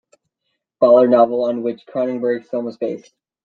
[0.79, 3.13] Ballard novel on which Cronenberg's film was based.